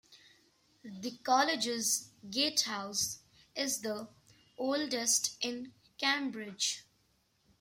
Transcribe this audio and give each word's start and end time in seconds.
The 0.83 1.17
college's 1.21 2.09
gatehouse 2.27 3.19
is 3.55 3.81
the 3.81 4.07
oldest 4.57 5.37
in 5.41 5.73
Cambridge. 5.99 6.83